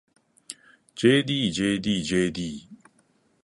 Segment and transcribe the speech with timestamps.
[0.95, 2.67] ｊｄｊｄｊｄ